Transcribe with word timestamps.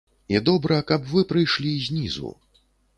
І 0.33 0.39
добра, 0.47 0.79
каб 0.93 1.07
вы 1.13 1.25
прыйшлі 1.35 1.77
знізу. 1.87 2.37